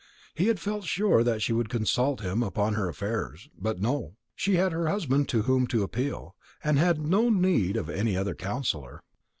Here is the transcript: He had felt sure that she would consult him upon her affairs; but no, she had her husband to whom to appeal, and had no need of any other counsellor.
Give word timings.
He 0.33 0.47
had 0.47 0.59
felt 0.59 0.85
sure 0.85 1.23
that 1.23 1.43
she 1.43 1.53
would 1.53 1.69
consult 1.69 2.21
him 2.21 2.41
upon 2.41 2.73
her 2.73 2.89
affairs; 2.89 3.51
but 3.55 3.79
no, 3.79 4.15
she 4.33 4.55
had 4.55 4.71
her 4.71 4.87
husband 4.87 5.29
to 5.29 5.43
whom 5.43 5.67
to 5.67 5.83
appeal, 5.83 6.35
and 6.63 6.79
had 6.79 6.99
no 7.05 7.29
need 7.29 7.77
of 7.77 7.87
any 7.87 8.17
other 8.17 8.33
counsellor. 8.33 9.03